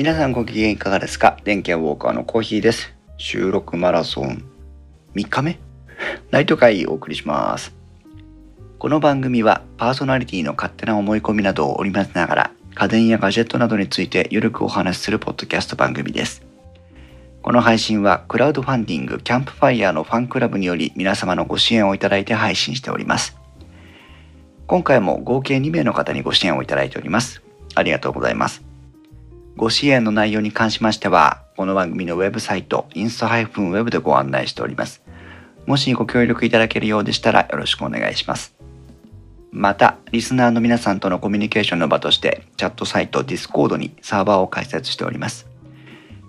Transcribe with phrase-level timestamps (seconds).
[0.00, 1.36] 皆さんご機嫌いかがですか？
[1.44, 2.94] 電気屋ウォーカーのコーヒーです。
[3.18, 4.42] 収録マラソン
[5.14, 5.58] 3日目？
[6.30, 7.74] ナイト会お送りします。
[8.78, 16.46] この番組はパーソナリティの勝手な思い込みなどを織り交ぜながら家電やガジェットなどについてゆるくお話しするポッドキャスト番組です。
[17.42, 23.36] この配信はクラウドファンディングキャンプファイヤーのファンクラブにより皆様のご支援をいただいて配信しております。
[24.66, 27.42] 今回も合計2名の方にご支援をいただいております。
[27.74, 28.69] ありがとうございます。
[29.56, 35.02] ご支援の内容に関しましては、この番組のウェブサイト、インスタ -web でご案内しております。
[35.66, 38.54] もしご協力いただけるようでしたらよろしくお願いします。
[39.52, 45.48] また、リスナーの皆さんとのコミュニケーションの場として、チャットサイト Discord にサーバーを開設しております。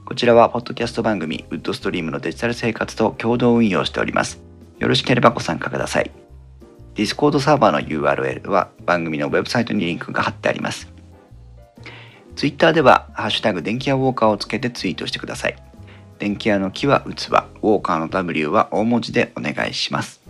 [0.06, 4.42] こちらは、ポッドキャスト番組、ウッドストリームのデジタル生活と共同運用しております。
[4.80, 6.12] よろしければご参加ください。
[6.96, 10.91] Discord サーバーの URL は番組のウェブサイトにリンクが貼ってあります。
[12.42, 15.56] ツイッターでは、ハッシュタグ電気屋ウォーカーをつけてツイートしてください。
[16.18, 20.22] 電気屋の木は器、ウォーカーの W は大文字でお願いします。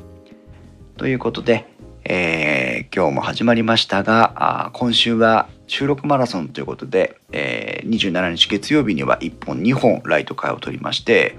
[0.97, 1.69] ということで、
[2.03, 4.33] えー今日も始まりましたが、
[4.65, 11.37] あ今週は収録マラソンということで、えー27日月曜日には1本2本ライト会を取りまして、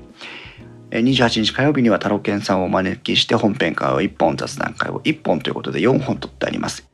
[0.90, 6.91] 28日火曜日にはタロケンさんをお招きして本編会を1本雑談会を1本ということで4本取ってあります。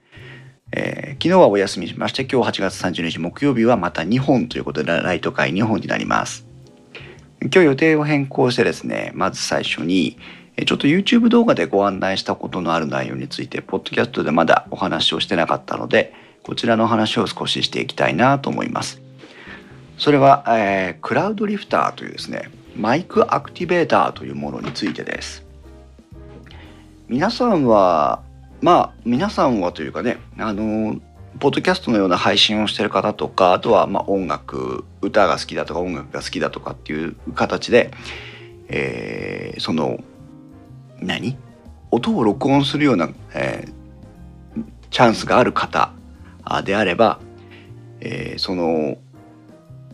[0.72, 6.46] えー昨日はお休みしまして今日8月30日木曜日はまた2本ということでライト会2本になります。
[7.42, 10.16] 今日予定を変更してですねまず最初に
[10.64, 19.02] ちょっと YouTube 動画でご案内したことのある内容についてポッドキャストでまだお話をしてなかったのでこちらの話を少ししていきたいなと思います。
[19.98, 25.44] それは、えークラウドリフターというですねマイクアクティベーターというものについてです。
[27.08, 28.22] 皆さんは
[28.60, 31.00] まあ皆さんはというかねあの
[31.38, 37.92] ポッドキャストのような配信をしてる方とかあとはま音楽歌が好きだとか音楽が好きだとかっていう形で、
[38.68, 39.98] えーその
[41.00, 41.36] 何？
[41.90, 43.78] 音を録音するような、えー
[44.90, 45.92] チャンスがある方
[46.64, 47.20] であれば、
[48.00, 48.96] えーその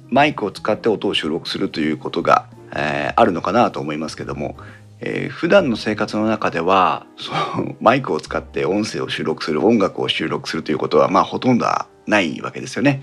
[0.08, 4.56] マイクを使って音を収録するということが、えあるのかなと思いますけども、
[5.06, 11.66] えー普段の生活の中ではその マイクを使って音声を収録する音楽を収録するということはまあほとんど
[12.06, 13.02] ないわけですよね。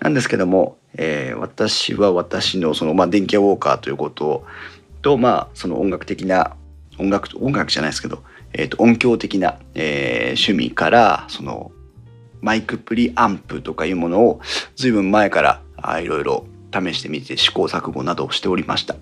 [0.00, 4.44] なんですけども、えー私は私のその、まあ、電気屋ウォーカーということ
[5.02, 6.52] と、まあ、その音楽的な
[6.98, 8.22] 音楽音楽じゃないですけど、
[8.52, 11.72] えーと音響的な、えー趣味からその
[12.40, 14.40] マイクプリアンプとかいうものを
[14.76, 18.94] 随分前からあいろいろ試してみて試行錯誤などをしておりました。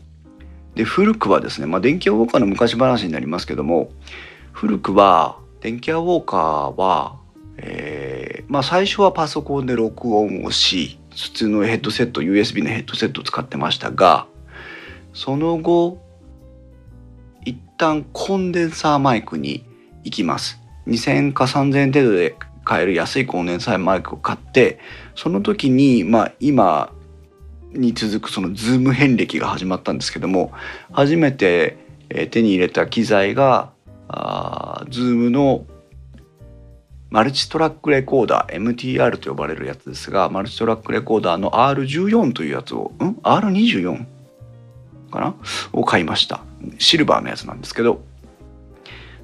[0.74, 3.90] で古くはですね、まあ、電気屋ウォーカーの昔話になりますけども
[4.52, 7.18] 古くは電気屋ウォーカーは、
[7.56, 14.26] えーまあ、最初はパソコンで録音をし普通のヘッドセット USB のヘッドセットを使ってましたが
[15.12, 16.02] その後
[17.44, 19.64] 一旦コンデンサーマイクに
[20.04, 20.60] 行きます。
[20.86, 24.78] 2000か3000円程度で買える安いコンデンサーマイクを買って
[25.14, 26.92] その時にまあ今
[27.74, 30.52] に続くその ZOOM 遍歴が始まったんですけども
[30.92, 31.76] 初めて
[32.30, 33.70] 手に入れた機材が
[34.08, 35.66] あ ZOOM の
[37.10, 44.06] マルチトラックレコーダー MTR と呼ばれるやつですがマルチトラックレコーダーの R14 というやつをん？R24
[45.10, 45.34] かな？
[45.72, 46.42] を買いました。
[46.78, 48.02] シルバーのやつなんですけど。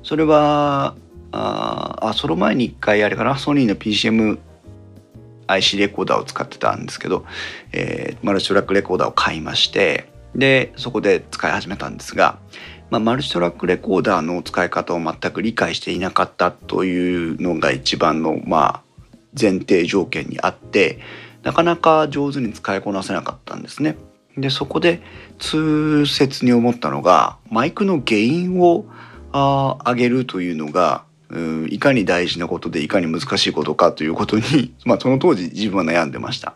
[0.02, 0.94] それは
[1.32, 3.36] ああその前に一回あれかな？
[3.36, 4.38] ソニーの PCM
[5.52, 7.24] IC レコーダーを使ってたんですけど、
[7.72, 12.38] えーマルチトラックレコーダーを買いましてでそこで使い始めたんですが、
[12.90, 18.82] まあ、マルチトラックレコーダーの使い方を全く理解していなかったというのが一番の、まあ、
[19.40, 20.98] 前提条件にあって
[21.42, 23.96] なかなか上手に使いこなせなかったんですね。
[24.36, 25.00] でそこで
[25.38, 28.84] 痛切に思ったのがマイクのゲインを
[29.32, 36.54] あー上げるというのがうんいかに大事なことでいかに難しいことかということに、 まあ、その当時自分は悩んでました。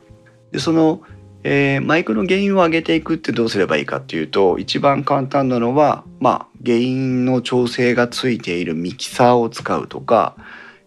[0.52, 1.02] でその、
[1.42, 10.34] えーマイクのゲインを上げていくってどうすればいいかっていうと一番簡単なのは、まあ、ゲインの調整がついているミキサーを使うとか、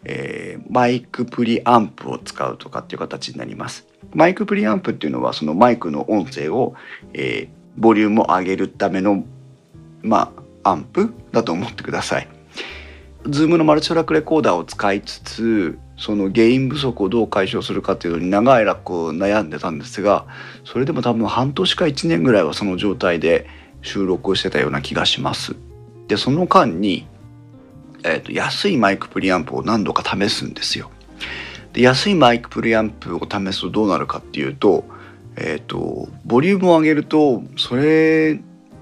[0.04, 3.88] えーマイクプリアンプを使うとかっていう形になります。
[4.14, 6.74] マイクプリアンプっていうのはそのマイクの音声を、
[7.14, 9.24] えーボリュームを上げるための
[10.02, 10.32] ま
[10.64, 12.37] あアンプだと思ってください。
[13.30, 20.26] ZOOM のマルチトラックレコーダーを使いつつそのゲイン不足をどう解消するかっていうのに長い間こう悩んでたんですが
[20.64, 23.48] それでも多分半年か1年ぐらいはその状態で
[23.82, 25.56] 収録をしてたような気がします。
[26.08, 27.08] でその間に、
[28.04, 30.90] えーと安いマイクプリアンプを何度か試すんですよ。
[31.74, 34.86] で安いマイクプリアンプを試すとどうなるかっていうと、
[35.36, 38.40] えっ、とボリュームを上げるとそれ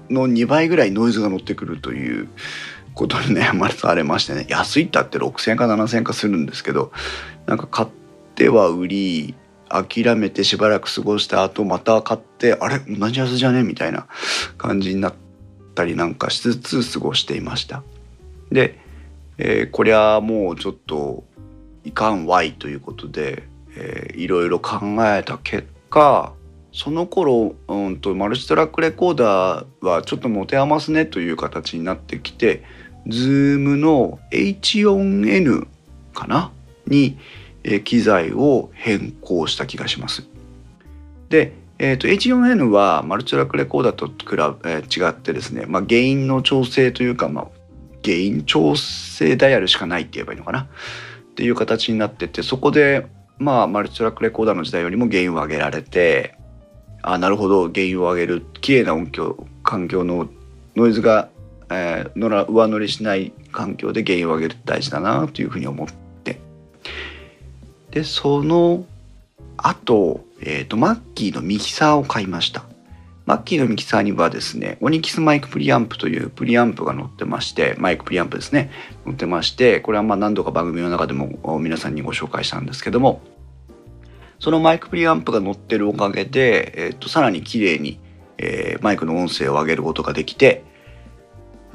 [0.08, 2.28] の2倍ぐらいノイズが乗ってくるという
[2.96, 6.90] ことに悩まされましてね安いったって6,000円か7,000円かするんですけど
[7.46, 7.88] なんか買っ
[8.34, 9.34] ては売り
[9.68, 13.62] 諦めてしばらく過ごした後また買ってあれ同じやつじゃね？
[13.62, 14.06] みたいな
[14.56, 15.14] 感じになっ
[15.74, 17.82] たりなんかしつつ過ごしていました。
[18.50, 18.78] で、
[19.38, 21.24] えー、こりゃもうちょっと
[21.84, 23.42] いかんわいということで、
[23.76, 24.78] えー、いろいろ考
[25.14, 26.32] えた結果
[26.72, 32.62] その頃、うんと、マルチトラックレコーダーはちょっと持て余すねという形になってきて
[33.06, 35.66] Zoom の H4N
[36.14, 36.52] かな？
[36.86, 37.18] に、
[37.64, 40.26] え、機材を変更した気がします。
[41.28, 47.46] で、えーと、H4N はマルチトラックレコーダーと比べ、え、違ってですね、まあ、原因の調整というか、まあ、
[48.04, 50.60] 原因調整ダイヤルしかないって言えばいいのかな？
[50.60, 50.66] っ
[51.34, 53.06] ていう形になっててそこで
[53.36, 56.34] まあマルチトラックレコーダーの時代よりも原因を上げられて
[57.02, 60.28] あなるほど原因を上げる綺麗な音響環境の
[60.76, 61.28] ノイズが、
[61.70, 66.40] えー、のら上乗りしない環境で原因を上げるって大事だなというふうに思って。
[67.90, 68.84] でその
[69.56, 72.64] 後、えーと、 Mackie のミキサーを買いました。
[73.26, 78.70] Mackie のミキサーにはですね Onyx マイクプリアンプというプリアンプが載ってましてマイクプリアンプですね
[79.04, 83.20] 載ってましてこれはまあ何度か番組の中でも皆さんにご紹介したんですけども
[84.38, 87.98] そのマイクプリアンプが乗ってるおかげで、えー、とさらに綺麗に、
[88.38, 90.62] えー、マイクの音声を上げることができて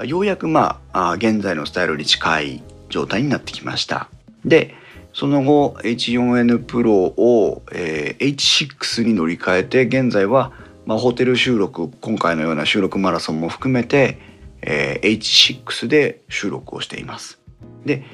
[0.04, 4.08] ようやくまあ現在のスタイルに近い状態になってきました。
[4.44, 4.74] で
[5.14, 10.52] その後 H4N Pro を、えー、H6 に乗り換えて現在は、
[10.86, 14.18] まあ、ホテル収録今回のような収録マラソンも含めて、
[14.62, 17.40] えー、H6 で収録をしています。
[17.84, 18.04] で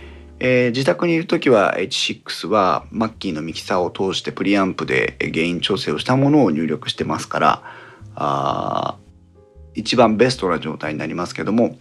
[0.40, 7.62] えー、自宅にいる時は H6 はマッキーのミキサーを通してプリアンプでゲイン調整をしたものを入力してますから
[8.14, 8.96] あ
[9.78, 11.76] 一番ベストな状態になりますけども、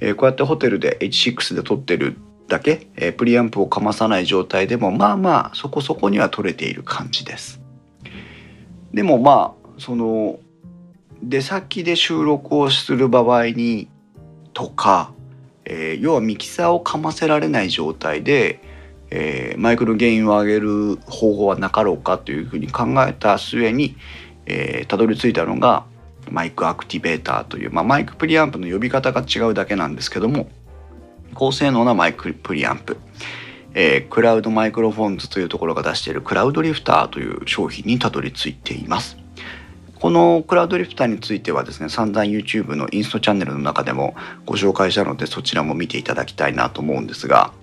[0.00, 2.16] えー、こうやってホテルで H6 で撮ってる
[2.48, 7.60] だけ、えー、プリアンプをかまさない状態でもまあまあそこそこには撮れている感じです。
[8.92, 10.38] でもまあその
[11.22, 13.88] 出先で収録をする場合に
[14.52, 15.14] とか
[15.64, 18.60] えー、要はミキサーをかませられない状態で、
[19.10, 23.96] えー、マイクの原因を上げる方法はなかろうかというふうに考えた末に、
[24.46, 25.84] えー、たどり着いたのが
[26.30, 30.48] マイクアクティベーターという、まあ、マイクプリアンプの呼び方が違うだけなんですけども
[31.34, 32.96] 高性能なマイクプリアンプ、
[33.74, 39.16] えー、 Cloud Microphones というところが出している Cloudlifter という商品にたどり着いています。
[40.04, 47.54] この Cloudlifter についてはですね散々 YouTube のインストチャンネルの中でもご紹介したのでそちらも見ていただきたいなと思うんですが、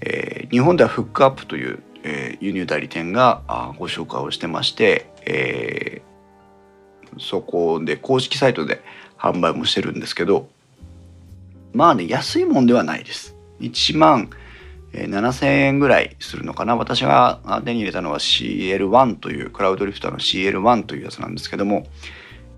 [0.00, 6.09] えー、日本ではフックアップという、えー、輸入代理店があご紹介をしてまして、えー、
[7.18, 8.82] そこで公式サイトで
[9.18, 10.48] 販売もしてるんですけど
[11.72, 13.36] まあね安いもんではないです。
[13.60, 14.30] 1万
[14.92, 21.86] 7000円ぐらいするのかな私が手に入れたのは CL1 というクラウドリフターの CL1 というやつなんですけども、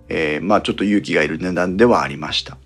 [0.09, 2.57] えー、まあちょっと勇気がいる値段ではありました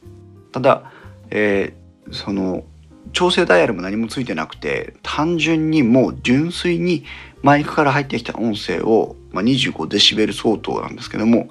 [0.54, 0.92] ただ、
[1.32, 2.64] えー、その
[3.12, 7.04] 調整ダイヤルも何もついてなくて単純にもう純粋に
[7.42, 11.50] マイクから入ってきた音声を、まあ、25デシベル相当なんですけども、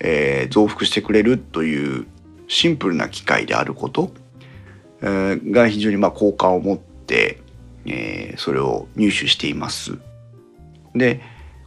[0.00, 2.06] えー、増幅してくれるという
[2.46, 4.10] シンプルな機械であること、
[5.02, 7.40] えー、が非常にまあ好感を持って
[7.88, 9.98] えー、それを入手しています。
[10.94, 11.20] で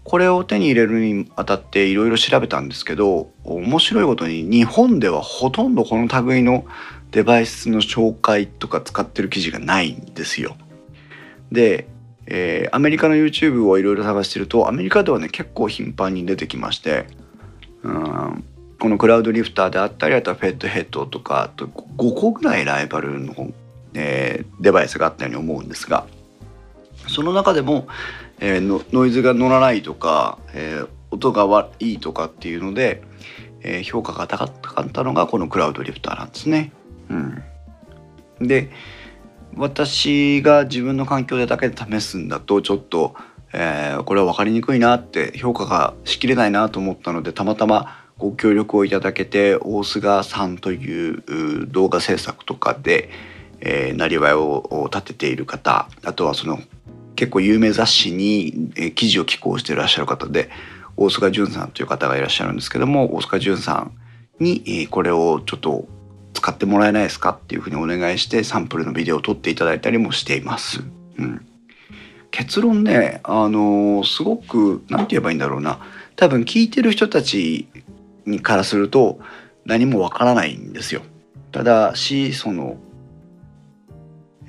[0.03, 6.65] これを手に入れるにあたっていろいろ調べたんですけど面白いことに日本ではほとんどこの類の
[7.11, 10.55] デバイスの紹介とか使ってる記事がないんですよ。
[11.51, 11.87] で、
[12.25, 17.05] えー、アメリカの YouTube をいろいろ探してるとアメリカではね結構頻繁に出てきまして
[17.83, 18.43] うん
[18.79, 23.51] このクラウドリフターであったりあとはフェットヘッドとかあと5個ぐらいライバルの
[23.93, 26.05] えー、デバイスがあったように思うんですが
[27.07, 27.87] その中でも、
[28.39, 33.03] えー、ノイズが乗らないとか、えー、音が悪いとかっていうので、
[33.61, 36.71] えー、評価が高かったのがこのクラウドリフターなんですね。
[37.09, 37.43] うん、
[38.47, 38.69] で
[39.57, 43.15] 私が自分の環境でだけで試すんだとちょっと、
[43.53, 53.09] えー、これは分かりにくいなって評価がしきれないなと思ったのでたまたまご協力をいただけて大須賀さんという動画制作とかで、
[53.59, 56.59] えー、なりわいを立てている方あとはその
[57.15, 60.49] 結構有名雑誌に、えー、記事を寄稿していらっしゃる方で
[60.97, 63.91] 大須賀淳さんという方がいらっしゃるんですけども大須賀淳さん
[64.39, 65.87] に、えー、これをちょっと
[66.33, 70.81] 使ってもらえないですかっていうふうにお願いしてサンプルのビデオを撮っていただいたりもしています。
[71.17, 71.45] うん、
[72.31, 75.79] 結論ねあのすごく何て言えばいいんだろうな
[76.15, 77.67] 多分聞いてる人たち
[78.25, 79.19] にからすると
[79.65, 81.01] 何もわからないんですよ。
[81.51, 82.77] ただしその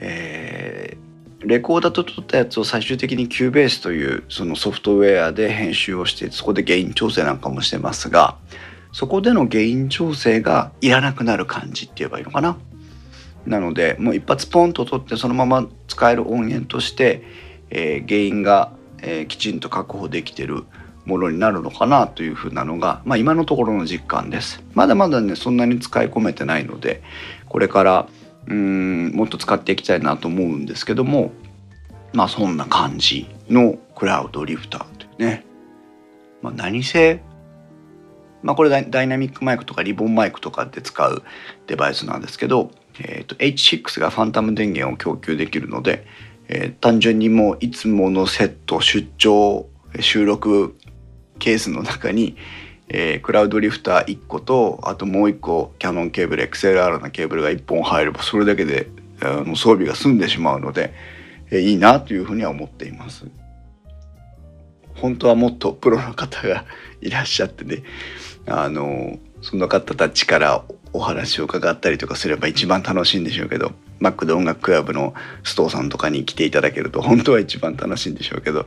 [0.04, 8.36] えー、レコーダーと撮ったやつを最終的に Cubase というそのソフトウェアで編集をしてそこでゲイン調整なんかもしてますが
[8.92, 12.56] そこでのゲイン調整がいらなくなる感じって言えばいいのかな。
[13.46, 17.22] なのでもう一発ポンと取ってそのまま使える音源として、
[17.74, 20.64] えー、ゲインが、えー、きちんと確保できてる
[21.06, 24.62] ものになるのかなというふうなのが、まあ、今のところの実感です。
[24.74, 27.02] まだまだねそんなに使い込めてないので
[27.48, 28.08] これから
[28.46, 31.32] うんもっと使っていきたいなと思うんですけども
[32.12, 35.44] まあそんな感じのクラウドリフターというね、
[36.42, 37.22] まあ、何せ
[38.42, 41.22] まあこれダイナミックマイクとかリボンマイクとかで使う
[41.66, 46.04] デバイスなんですけど、えーと、H6 がファンタム電源を供給できるので、
[46.54, 49.66] えー、単純にもういつものセット出張
[50.00, 50.76] 収録
[51.38, 52.36] ケースの中に、
[52.88, 58.90] えー、クラウドリフター1個とあともう1個キャノンケーブル XLR のケーブルが1本入ればそれだけで
[59.22, 60.92] あの装備が済んでしまうので、
[61.50, 63.26] えー、いいなというふうには思っています。
[64.94, 66.66] 本当はもっとプロの方が
[67.00, 67.82] いらっしゃってね
[68.46, 78.66] あのその方たちからお話を伺ったりとかすれば一番楽しいんでしょうけどマックで音楽クラブの須藤さんとかに来ていただけると本当は一番楽しいんでしょうけど、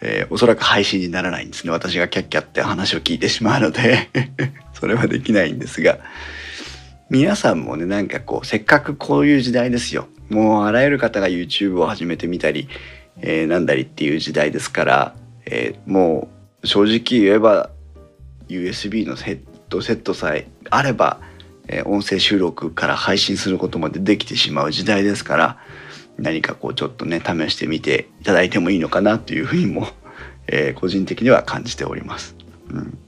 [0.00, 1.70] えー、おそらく配信にならないんですね。
[1.70, 4.10] 私がキャッキャって話を聞いてしまうので
[4.74, 5.98] それはできないんですが
[7.10, 10.08] 皆さんもねなんかこうせっかくこういう時代ですよ。
[10.30, 12.68] もうあらゆる方が YouTube を始めてみたり、
[13.20, 15.14] えー、なんだりっていう時代ですから、
[15.46, 16.28] えー、も
[16.62, 17.70] う正直言えば
[18.48, 21.20] USB のヘッドセットさえあれば、
[21.68, 25.58] えー、音声収録から配信することまでできてしまう時代ですから
[26.18, 29.88] 何かこうちょっとね試してみていただいてもいいのかなというふうにも、
[30.46, 32.36] えー、個人的には感じております。
[32.70, 32.98] うん、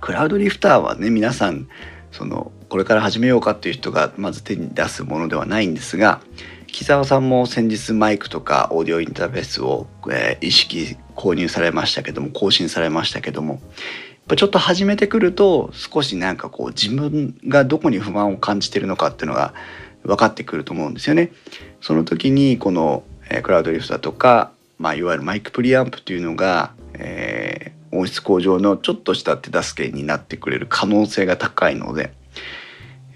[0.00, 1.68] クラウドリフターはね皆さん
[2.10, 6.20] そのこれから始めようかっていう人がまず手に出すものではないんですが
[6.66, 13.60] 木澤さんも先日マイクとかオーディオインターフェースを、えー、意識購入されましたけども更新されましたけども
[14.34, 19.54] ちょっと始めてくると少しなんかこう自分がどこに不満を感じてるのかっていうのが
[20.02, 21.30] 分かってくると思うんですよね。
[21.80, 23.04] その時にこの、
[23.42, 32.12] クラウドリフトだとか、まあ、いわゆるマイクプリアンプというのが、えー、音質向上のちょっとした手助けになってくれる可能性が高いので、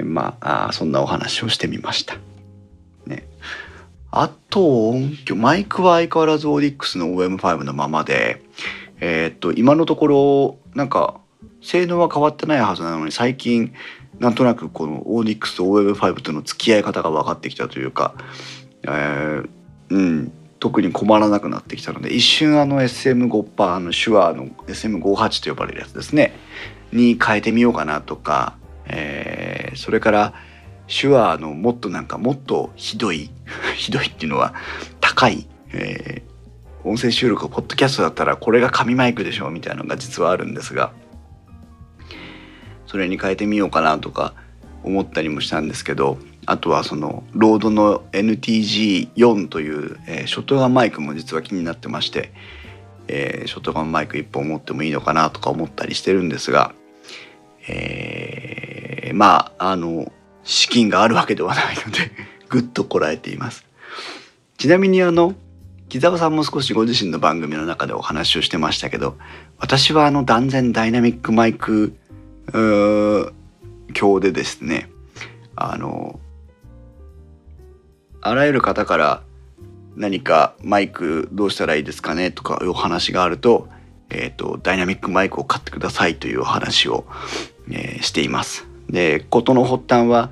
[0.02, 2.16] まああそんなお話をしてみました。
[3.06, 3.26] ね、
[4.10, 8.42] あと音響マイクは相変わらずオーディックスの OM5 のままで、
[9.00, 11.20] えー、っと今のところなんか
[11.62, 13.72] 性能は変わってないはずなのに最近
[14.18, 18.14] なんとなくこのオーディックスと OM5 との付き合い方が分かってきたというか、
[18.82, 19.48] えー、
[19.90, 26.34] うん特に困らなくなってきたので一瞬あの SM5 パーの手話の SM58 と呼ばれるやつですね
[26.92, 30.34] に変えてみようかなとか、えー、それから
[30.86, 33.30] 手話のもっとなんかもっとひどい
[33.76, 34.54] ひどいっていうのは
[35.00, 36.29] 高い、えー、
[36.84, 40.92] 音声収録ポッドキャストだったらこれが紙マイクでしょみたいなのが実はあるんですが
[42.86, 44.34] それに変えてみようかなとか
[44.82, 52.32] 思ったりもしたんですけどあとはそのロードの NTG4 という、え、ショットガンマイクも実は気になってまして、
[53.08, 56.74] え、ショットガンマイク1本持ってもいいのかなとか思ったりしてるんですが、
[57.68, 60.10] えー、まああの
[60.42, 62.10] 資金があるわけではないので
[62.48, 63.64] ぐっとこらえています。
[64.56, 65.34] ちなみにあの
[65.90, 69.18] 木澤さんも少しご自身の番組の中でお話をしてましたけど
[69.58, 71.96] 私はあの断然ダイナミックマイク
[74.00, 74.88] 表でですね
[75.56, 76.20] あの
[78.20, 79.22] あらゆる方から
[79.96, 83.68] 何かマイクどうしたらいいですかねとかいうお話があると,、
[84.10, 87.04] えーと、ダイナミックマイクを買ってくださいというお話を、
[87.68, 88.66] えー、しています。
[88.88, 90.30] で事の発端は、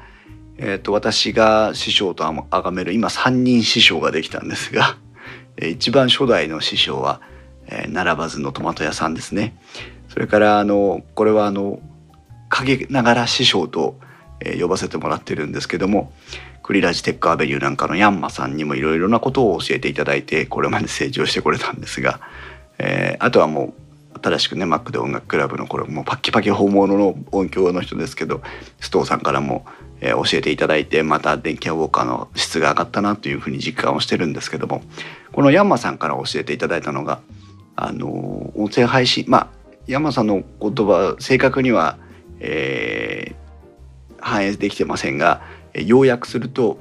[0.57, 4.97] えーと、私が師匠と崇める今3人師匠ができたんですが
[5.63, 7.21] 一番初代の師匠は、
[7.67, 9.57] えー、並ばずのトマト屋さんですね。
[10.09, 11.81] それからあのこれはあの
[12.49, 13.99] 陰ながら師匠と、
[14.41, 16.13] えー、呼ばせてもらってるんですけども
[16.63, 22.21] クリラジテックアベリューなんかのヤンマさんにもいろいろなことを教えていただいてこれまで成長してこれたんですが、
[22.79, 23.75] えー、あとはもう
[24.23, 28.43] 新しくねマックで音楽クラブのこれもうパッキパキ本物の音響の人ですけど
[28.81, 29.67] 須藤さんからも、
[30.01, 34.83] えー、教えていただいてまた電気屋ウォーカーの質が上がったなというふうに実感をしてるんですけども
[35.33, 37.21] このヤンマさんから教えていただいたのが
[37.77, 39.49] あの音声配信まあ
[39.87, 41.99] ヤンマさんの言葉正確には
[42.41, 45.43] えー、反映できてませんが
[45.75, 46.79] 要約すると、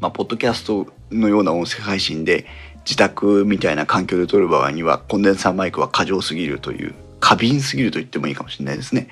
[0.00, 2.46] まあ、ポッドキャストのような音声配信で
[2.86, 9.08] 自宅みたいな環境で撮る場合にはコンデンサーマイクは過剰すぎるという過敏すぎると言ってもいいかもしれないですね。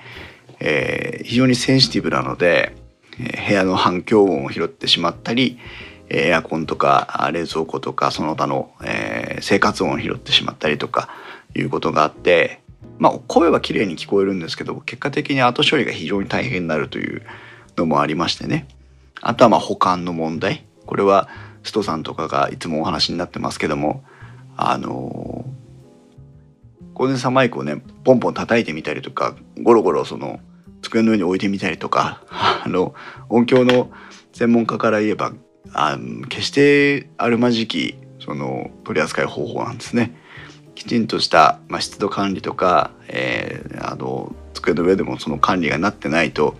[0.60, 2.76] えー、非常にセンシティブなので、
[3.18, 5.58] 部屋の反響音を拾ってしまったり
[6.08, 11.08] エアコンとか冷蔵庫とかその他の、えー、生活音を拾ってしまったりとか
[11.56, 12.60] いうことがあって
[12.98, 17.22] まあ声は綺麗に聞こえるんですけど結果的に後処理が非常に大変になるという
[17.76, 18.66] のもありましてね
[19.20, 21.28] あとはまあ保管の問題これは
[21.64, 24.04] ストさんとかがいつもお話になってますけども
[24.56, 25.44] あの
[26.94, 30.38] ゴーデンサマイクをねポンポン叩いてみたりとかゴロゴロその
[30.82, 32.94] 机の上に置いてみたりとか あの
[33.28, 33.90] 音響の
[34.32, 35.32] 専門家から言えば
[35.72, 40.14] あ決してあるまじきその取り扱い方法なんですね。
[40.74, 46.56] きちんとした、まあ、湿度管理とか、えー、あの机の上でもその管理がなってないと、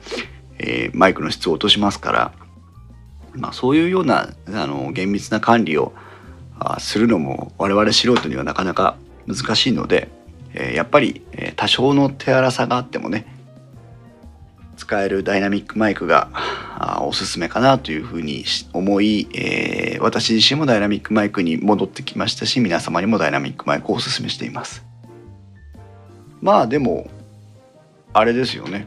[0.59, 2.33] えー、マイクの質を落としますから
[3.37, 5.93] まあ、そういうようなあの厳密な管理を
[6.59, 10.09] あするのも我々素人にはなかなか難しいので、
[10.55, 11.23] えー、やっぱり、
[11.57, 13.27] 多少の手荒さがあってもね
[14.77, 16.31] 使えるダイナミックマイクが
[17.01, 24.85] おすすめかなというふうに思い、えー、私自身もダイナミックマイクに戻ってきましたし皆様にもダイナミックマイクをおすすめしています。
[26.41, 27.09] まあでも
[28.13, 28.87] あれですよね。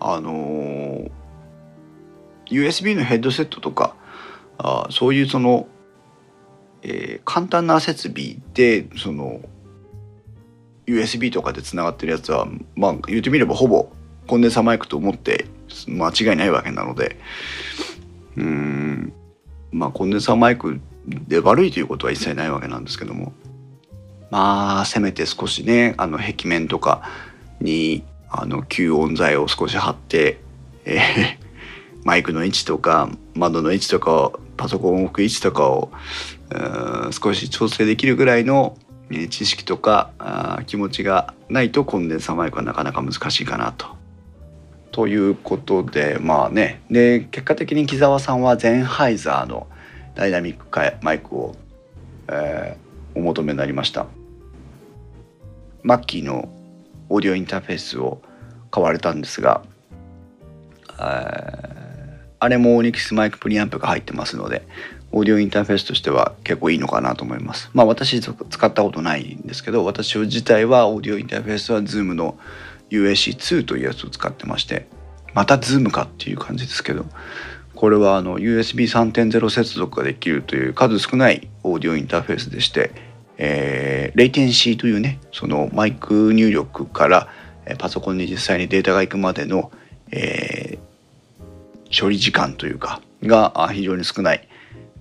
[0.00, 1.15] あのー
[2.46, 3.94] USB のヘッドセットとか
[4.58, 5.66] あそういうその、
[6.82, 9.40] えー、簡単な設備でその
[10.86, 13.90] USB とかでつながってるやつはまあ言ってみればほぼ
[14.26, 15.46] コンデンサーマイクと思って
[15.88, 17.18] 間違いないわけなので
[18.36, 19.12] うん
[19.72, 23.32] まあコンデンサーマイクで悪いということは一切ないわけなんですけども
[24.30, 27.02] まあせめて少しねあの壁面とか
[27.60, 30.40] にあの吸音材を少し貼って、
[30.84, 31.45] えー、
[32.06, 35.90] マイクの位置とか窓の位置とかパソコンを置く位置とかを
[37.10, 38.78] 少し調整できるぐらいの
[39.28, 43.96] 知識とか気持ちがないとコンデンサーマイクはなかなか難しいかなと。
[44.92, 49.66] ということでまあねで結果的に木澤さんはゼンハイザーの
[50.14, 50.68] ダイナミック
[51.02, 51.56] マイクを、
[52.28, 54.06] えー、お求めになりました。
[55.82, 56.48] マッキーの
[57.08, 58.22] オーディオインターフェースを
[58.70, 59.64] 買われたんですが、
[61.00, 61.75] えー
[62.38, 64.66] あれもオニキスマイクプリアンプが入ってますので
[65.12, 67.70] オーディオインターフェースとしては結構いいのかなと思います。
[67.72, 68.32] まあ私使
[68.66, 72.38] ったことないんですけど私自体はオーディオインターフェースは Zoom の
[72.90, 74.88] UAC2 というやつを使ってまして
[75.34, 77.06] また Zoom かっていう感じですけど
[77.74, 82.90] これはあの USB3.0 接続ができるという数少ないオーディオインターフェースでして、
[83.38, 87.28] えー、レイテンシーというねそのマイク入力から
[87.78, 89.72] パソコンに実際にデータが行くまでの、
[90.10, 90.78] えー、
[91.90, 94.48] 処理時間というかが非常に少ない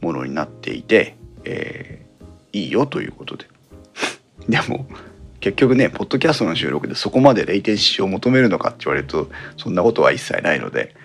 [0.01, 3.47] ものになっていて、えー、いいよということで
[4.47, 4.87] でも
[5.39, 10.95] 結局ねポッドキャストの収録でそこまでレイテンシーを求めるのかって言われるとそんなことは一切ないので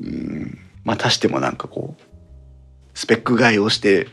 [0.00, 2.02] うんまたしてもなんかこう
[2.94, 4.08] スペック買いをして、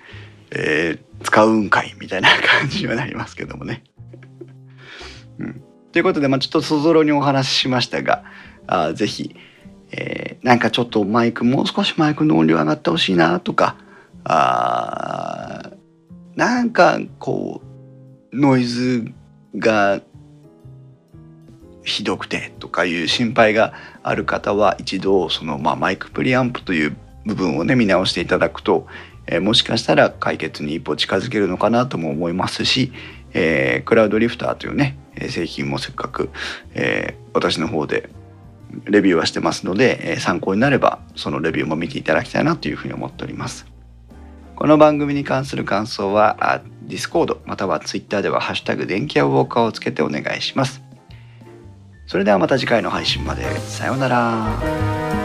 [0.51, 3.83] えー、使うんかいみたいな感じにはなりますけどもね。
[5.39, 8.23] うん、ということで、まあ、ちょっとそぞろにお話ししましたが
[8.67, 9.35] あぜひ
[9.97, 13.77] えー、なんかちょっとマイクもう少しマイクの音量上がってほしいなとか
[14.25, 15.71] あ
[16.35, 19.05] なんかこうノイズ
[19.55, 20.01] が
[21.83, 28.87] ひどくてとかいう心配がある方は一度その、まあ、マイクプリアンプという部分をね見直していただくと、
[29.27, 32.91] えー、もしかしたら解決に一歩近づけるのかなとも思いますし、
[33.33, 34.97] えー、クラウドリフターというね
[35.29, 36.31] 製品もせっかく、
[36.73, 38.09] えー、私の方で
[38.85, 43.65] レビューはしてますので、え参考になればそのレビューも見ていただきたいなというふうに思っております。
[44.55, 50.81] この番組に関する感想は、Discord または Twitter ではハッシュタグ電気屋ウォーカーをつけてお願いします。
[52.07, 53.43] それではまた次回の配信まで。
[53.59, 55.24] さようなら。